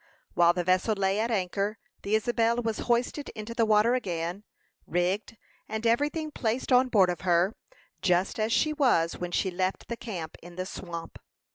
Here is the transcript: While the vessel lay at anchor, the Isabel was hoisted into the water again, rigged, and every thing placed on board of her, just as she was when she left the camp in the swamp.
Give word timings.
While 0.33 0.53
the 0.53 0.63
vessel 0.63 0.95
lay 0.95 1.19
at 1.19 1.29
anchor, 1.29 1.77
the 2.01 2.15
Isabel 2.15 2.55
was 2.55 2.79
hoisted 2.89 3.29
into 3.35 3.53
the 3.53 3.67
water 3.67 3.93
again, 3.93 4.43
rigged, 4.87 5.37
and 5.69 5.85
every 5.85 6.09
thing 6.09 6.31
placed 6.31 6.71
on 6.71 6.87
board 6.89 7.11
of 7.11 7.21
her, 7.21 7.55
just 8.01 8.39
as 8.39 8.51
she 8.51 8.73
was 8.73 9.19
when 9.19 9.29
she 9.31 9.51
left 9.51 9.89
the 9.89 9.97
camp 9.97 10.37
in 10.41 10.55
the 10.55 10.65
swamp. 10.65 11.19